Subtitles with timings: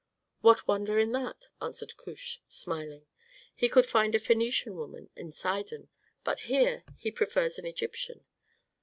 [0.41, 3.05] "What wonder in that?" answered Kush, smiling.
[3.53, 5.89] "He could find a Phœnician woman in Sidon,
[6.23, 8.25] but here he prefers an Egyptian.